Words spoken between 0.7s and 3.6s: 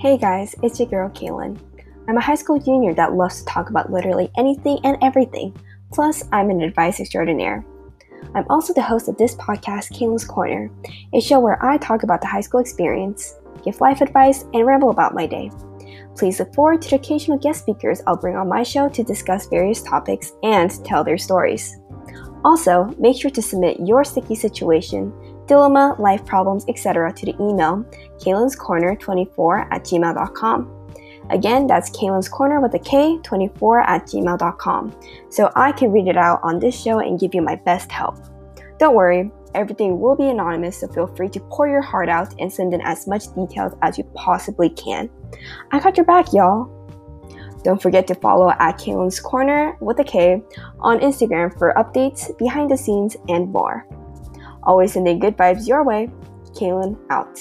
your girl Kaylan. I'm a high school junior that loves to